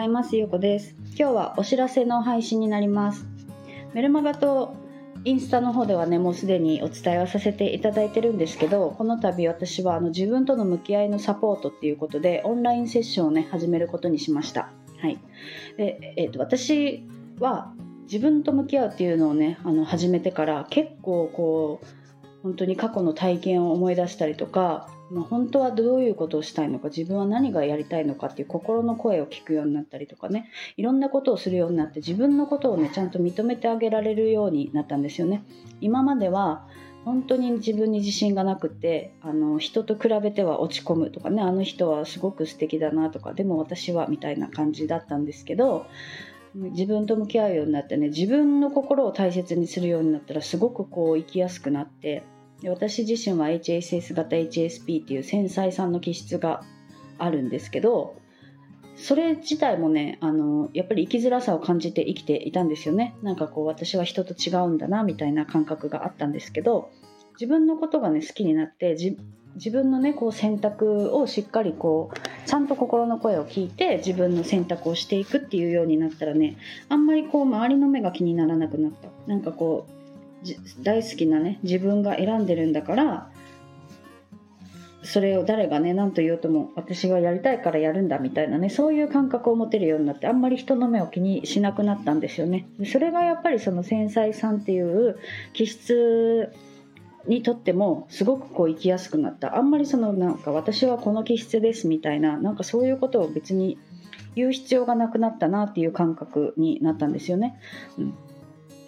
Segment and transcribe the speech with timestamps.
[0.00, 0.34] ざいます。
[0.34, 0.94] ゆうこです。
[1.08, 3.26] 今日はお知らせの配信になります。
[3.92, 4.74] メルマガと
[5.24, 14.70] インスタの方ではねもうすでにお伝えはさせていただいてるんですけどこの度私はあの自分との向き合いのサポートっていうことでオンラインセッションをね始めることにしました。
[15.02, 15.18] はい。
[15.76, 17.06] で、えー、と私
[17.38, 17.74] は
[18.04, 21.86] 自分と向き合うっていうのをねあの始めてから結構こう
[22.42, 35.44] 本当に過去の体験を思い出したりとかまあ、本当はどういうことをしたいのか自分は何がやりたいのかっていう心の声を聞くようになったりとかねいろんなことをするようになって自分のことをねちゃんと認めてあげられるようになったんですよね。
[35.80, 36.66] 今までは
[37.04, 45.86] 本当に自分に自信がなくてあの人と比べては落ち込むとかねあの人はすごく素敵だなとかでも私はみたいな感じだったんですけど
[46.54, 52.22] 自分と向き合うようになってね自分の心を大切にするようになったらすごくこう生きやすくなって
[52.60, 56.62] で私自身は HSS 型 HSP っていう繊細さんの気質が
[57.18, 58.16] あるんですけど
[58.96, 63.14] それ自体もねあのやっぱり生きづらさを感じて生きていたんですよね。
[63.22, 66.90] なんかこう私は人と違うんだなみたいな感覚があったんですけど
[67.32, 68.96] 自分のことがね好きになって
[69.54, 76.58] 自分のねこう選択をしっかりこうちゃんと心の声を聞いて自分の選択をしていくっていうようになったらね
[76.90, 79.08] あんまりこう周りの目が気にならなくなった。
[79.26, 79.99] なんかこう
[80.82, 83.30] 大好きなね自分が選んでるんだから
[85.02, 92.68] それを誰がね何と言おうとも私はやりたいからやるんだみたいなねそういう感覚を持てるようになってあんまり人の目を気にしなくなったんですよね。
[92.84, 95.18] それがやっぱりその繊細さんっていう
[95.54, 96.52] 気質
[97.26, 103.78] にとってもすごくこう生きやすくなったあんまりそのなんか私はこの気質ですみたいななんかそういうことを別に
[104.36, 107.58] 言う必要がなくなったなっていう感覚になったんですよね。
[107.98, 108.14] うん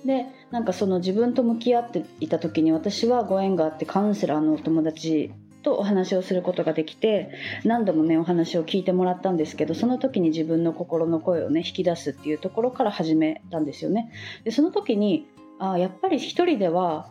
[0.05, 7.31] でなんかその自分と向き合っていた時に私はご縁があってカウンセラーのお友達とお話をすることができて
[7.64, 14.12] 何度もねお話を聞いてもらったんですけどその時に自分の心の声をね引き出すっていうところから始めたんですよね。
[14.44, 15.27] でその時に
[15.59, 17.10] あやっぱり一人では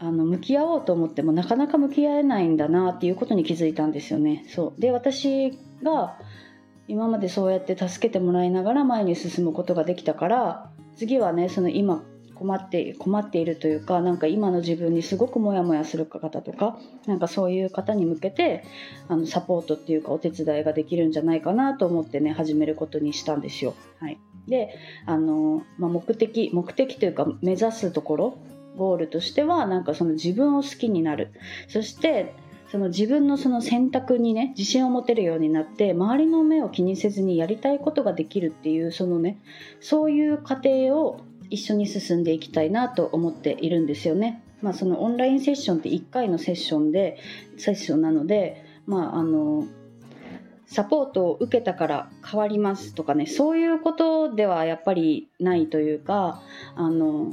[0.00, 4.44] あの向き合おうと思ってもなかなか向き合えないんだなっていうことに気づいたんですよね。
[4.48, 6.18] そうで私が
[6.88, 12.02] 今までそうやって助けてもらいながら前に進むことができたから次はねその今
[12.34, 18.64] 困って困っているというかなんか今の自分にすごくモヤモヤする方とかなんかそういう方に向けて
[19.08, 23.74] あのサポートっていうかお手伝いができるんじゃないかなと思ってね始めることにしたんですよ。
[23.98, 24.74] はい、で
[25.06, 28.38] あの、まあ、目的目的というか目指すところ
[28.76, 31.32] ゴールとしてはなんかその自分を好きになる
[31.68, 32.34] そして
[32.70, 39.38] その自分のその選択にね自信を持てるようになって周りの目を気にせずにやりたいことができるっていうそのね
[39.80, 41.20] そういう過程を
[41.50, 44.42] 一緒に進んでいきたいなと思っているんですよね。
[44.62, 47.18] まあ、そのオンラインセッションって1回のセッションで
[47.56, 49.66] セッションなので、まあ、あの
[50.66, 56.42] サポートを受けたから変わりますとかねそういうことではやっぱりないというか
[56.76, 57.32] あの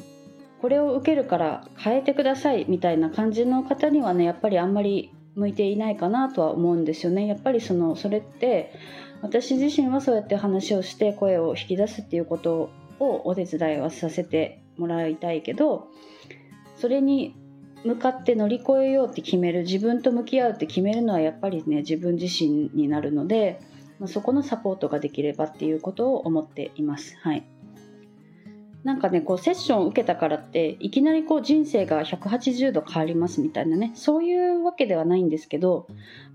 [0.62, 7.28] これを受けるから変えてくださいみたいな感じの方にはねやっぱりあんまり向いていないかなとは思うんですよね。
[7.28, 8.74] やっぱりそのそれって
[9.22, 15.88] 私自身はそうやって話をして声を引き出すっていうことをお手伝いはさせてもらいたいけど
[16.76, 17.36] それに
[17.84, 23.60] 向かって乗り越えようって決める自分と向き合うって決めるのはやっぱりね自分自身になるので、
[24.00, 27.16] まあ、そこのサポートができればっていうことを思っています。
[27.22, 27.46] はい
[28.88, 35.88] なんかねこうセッションを受けたからっていきなりこう人生が180度変わりますみたいなねそういうわけではないんですけど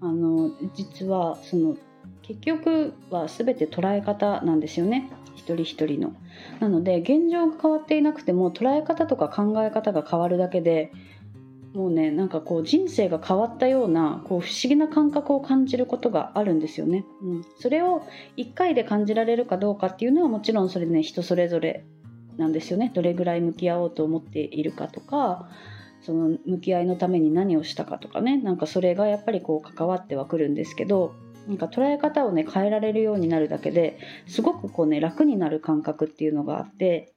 [0.03, 1.77] あの実はその
[2.21, 6.15] 結局は全て捉え方なんですよね一人一人の。
[6.61, 10.93] なので現状が変わっていなくても捉え方とか考え方が変わるだけで
[11.73, 17.07] もうねなんかこう人生が変わったようなこう不思議な感覚を感じることがあるんですよね。
[17.23, 18.03] うん、それを
[18.37, 21.87] 1回で感じられるかどうかっていうのはもちろんそれね人それぞれ
[22.37, 22.91] なんですよね。
[22.95, 25.49] どれぐらい向き合おうと思っているかとか
[26.01, 28.37] その向き合いのために何をしたかとかね。
[28.39, 31.15] なんかそれがやっぱりこう関わってはくるんですけど
[31.49, 37.13] なんか捉え方をね変えられるようになるだけですごくこうね楽になる感覚っていうのがあって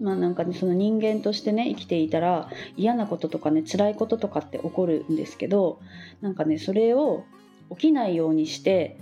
[0.00, 5.80] まあなんかねその人間としてね生きていたら嫌なこととかね辛いこととかって起こるんですけど
[6.20, 7.24] なんかねそれを
[7.70, 8.98] 起きないようにして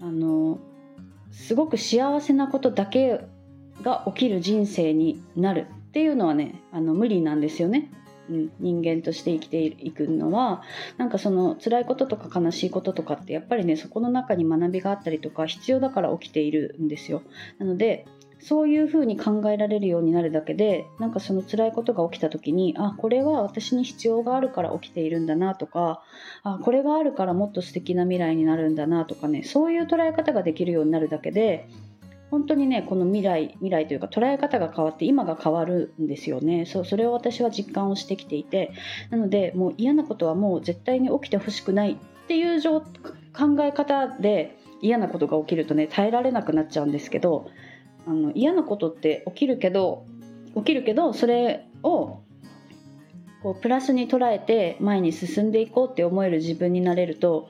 [0.00, 0.58] あの
[1.30, 3.20] すごく幸せなことだけ
[3.86, 7.88] が起きる人生になるっていうのはねあの無理なんですよね。
[8.28, 10.62] うん、人間として生きていくのは
[10.96, 17.22] なんかその辛いこととか悲しいこととかってやっぱりねそこの中に学びがあったりとか必要だから起きているんですよ。
[17.60, 18.04] なので
[18.40, 26.02] そういうふうに考えられるようになるだけでなんかその辛いことが起きた時にあこれは私に必要があるから起きているんだなとか
[26.42, 31.68] あこれがあるからもっと素敵な未来になるんだなとかねそういう捉え方ができるようになるだけで
[32.36, 36.66] 本当にねこの未来未来というか捉え方が変わって今が変わるんですよね。
[36.66, 38.72] そうそれを私は実感をしてきていて
[39.08, 41.96] なのでもう嫌なことはもう絶対に起きてほしくないっ
[42.28, 42.82] ていう考
[43.60, 47.50] え方で嫌なことが起きるとね耐えられなくなっちゃうんですけど
[48.06, 50.04] あの嫌なことって起きるけど
[50.54, 52.20] 起きるけどそれを
[53.42, 57.48] こうプラスに捉えて前に進んでいこうって思える自分になれると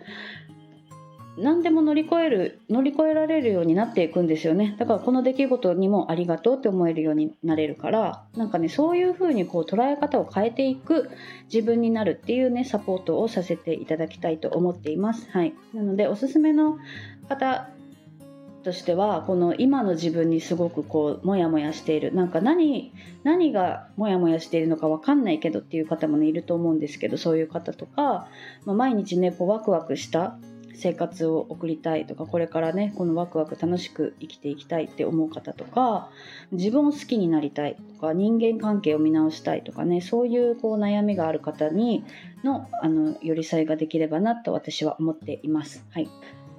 [1.39, 4.75] 何でも乗り越える乗り越えられるようになっていくんですよね。
[4.79, 11.11] だからこの出来事にもありがとうって思えるようになれるからなんかねそういう風にこう捉え方を変えていく
[11.53, 15.29] 自分になるっていうねサポートをさせていただきたいと思っています。
[15.31, 15.55] はい。
[15.75, 16.79] なのでおすすめの
[17.29, 17.69] 方
[18.67, 22.93] としてはこの今の自分にすごくこうモヤモヤしているなんか何
[23.23, 28.27] 何がモヤモヤしているのか分かんないけどっていう方もねいると思うんですけどそういう方とか、
[28.65, 30.37] まあ、毎日ねこうワクワクした
[30.77, 36.11] 生活を送りたいとかこれからねこのワクワク楽しく生きていきたいって思う方とか
[36.53, 42.05] 自分を好きになりたいとか人間関係を見直したいとかねそういうこう悩みがある方に
[42.45, 45.85] のあの寄り添いができればなと私は思っています。
[45.91, 46.09] はい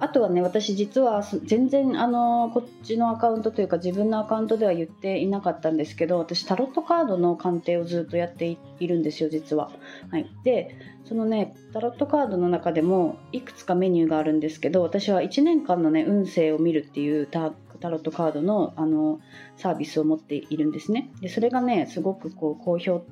[0.00, 9.70] あとはね私実は全然あのこっちのアカウントというか自分のアカウントでは言っていなかったんですけど私タロットカードの鑑定をずっとやっているんですよ実は。
[10.10, 19.20] はい、でそのねタロットカードの中でもいくつかメニューがあるんですけど私は1年間のね運勢を見るっていうタタロットカードのあの
[19.56, 21.10] サービスを持っているんですね。
[21.20, 23.04] でそれがねすごくこう好評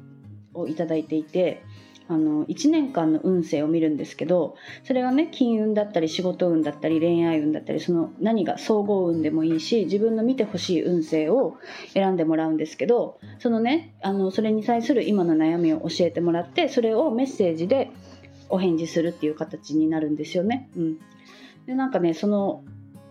[0.55, 1.62] をいただいていて
[2.08, 11.56] あの1年間の運勢を見るんですけどそれはね金運だったり仕事運だったり恋愛運だったりその何が総合運でもいいし自分の見てほしい運勢を
[11.94, 17.91] 選んでもらうんですけどそのねあのそれに対する今の悩みを教えてもらってそれをメッセージで
[18.49, 20.69] お返事するっていう形になるんですよね。
[20.76, 20.99] うん、
[21.67, 22.62] でなんかねその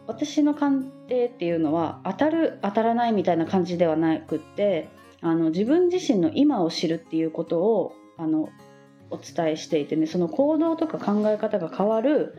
[0.07, 4.88] 私の鑑定っていうのは当たる当たらないみたいな感じではなくって
[5.21, 8.50] あの自分自身の今を知るっていうことをあの
[9.15, 12.35] お伝えしていてねその行動とか考え方が変わる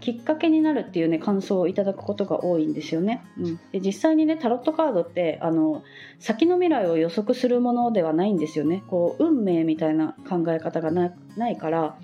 [0.00, 3.22] きっかけになるっていうね感想をいただくことが多いんですよね。
[3.38, 5.82] うん、で実際にねタロットカードってあの
[6.18, 8.82] 先の未来を予測するものではないんですよね。
[8.88, 11.96] こう運命みたいな考え方がないから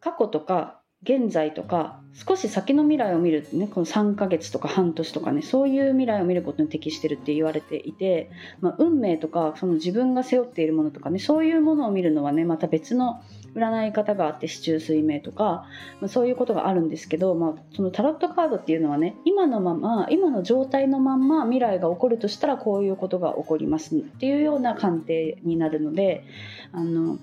[0.00, 13.22] 過去とか現在とか少し先の未来を見るねこの3ヶ月とか半年とかねそういう未来を見ることに適してるって言われていて、まあ、運命とかその自分が背負っているものとかねそういうものを見るのはねまた別の
[13.54, 15.66] 占い方があって四柱推命とか、
[16.00, 26.24] まあ、そういうことがあるんですけど、まあ、そのタロットカードっていうのはね今のまま今の状態のまんま未来が起こるとしたらこういうことが起こりますっていうような鑑定になるので
[26.72, 27.18] あの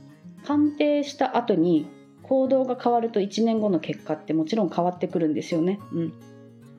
[0.45, 1.87] 鑑定した後に
[2.23, 5.79] 行動が変わると1年後の結果ってもちろん変わってくるんですよね。
[5.91, 6.13] うん、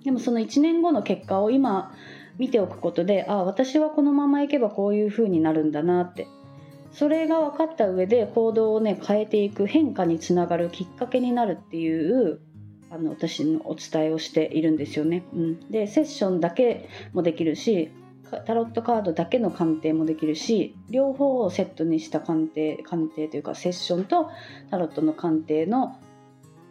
[0.02, 1.94] でもその1年後の結果を今
[2.38, 6.26] 見ておくことでああ私はこのままいけばこういう風になるんだなって
[6.92, 12.40] それが分かった上で行動をね変えていく変化につながるきっかけになるっていう
[12.90, 15.24] あの私のお伝えをしているんですよね。
[15.34, 17.90] うん、でセッションだけもできるし
[18.46, 24.30] タロットカードだけの鑑定もできるし両方をセットにした鑑定鑑定というかセッションと
[24.70, 25.98] タロットの鑑定の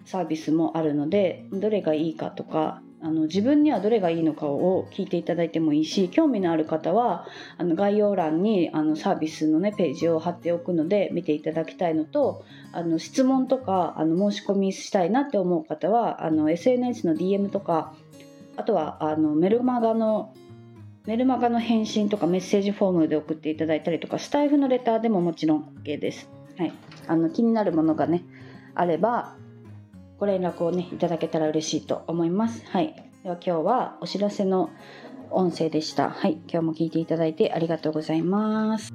[0.06, 7.28] サービスもあるのでどれがいいかとかあの自分にはどれがいいのかを聞いていただいてもいいし興味のある方は
[7.58, 17.94] あの概要欄にあのサービスの、ね、ページを貼っておくので見ていただきたいのとあの質問とかあの申し込みしたいなって思う方はあの SNS の DM とか
[18.56, 20.34] あとはあのメルマガの
[21.06, 26.74] メルマガの返信とかメッセージフォームで送っていただいたりとかスタイフのレターでももちろん OK です、はい、
[27.08, 28.24] あの気になるものがね
[28.76, 29.36] あれば
[30.24, 32.64] ご連絡をねいただけたら嬉しいと思います。
[32.68, 32.96] はい。
[33.24, 34.70] では今日はお知らせの
[35.32, 36.10] 音声でした。
[36.10, 36.40] はい。
[36.48, 38.94] 今日も聞いていただいてありがとうございます。